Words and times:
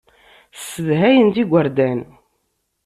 Ssedhayent 0.57 1.37
igerdan. 1.43 1.99